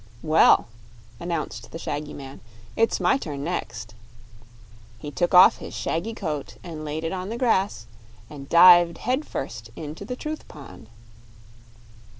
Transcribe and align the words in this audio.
"Well," 0.23 0.65
announced 1.19 1.69
the 1.69 1.77
shaggy 1.77 2.15
man, 2.15 2.39
"it's 2.75 2.99
my 2.99 3.19
turn 3.19 3.43
next." 3.43 3.93
He 4.97 5.11
took 5.11 5.35
off 5.35 5.57
his 5.57 5.75
shaggy 5.75 6.15
coat 6.15 6.57
and 6.63 6.83
laid 6.83 7.03
it 7.03 7.11
on 7.13 7.29
the 7.29 7.37
grass 7.37 7.85
and 8.27 8.49
dived 8.49 8.97
head 8.97 9.25
first 9.27 9.69
into 9.75 10.03
the 10.03 10.15
Truth 10.15 10.47
Pond. 10.47 10.89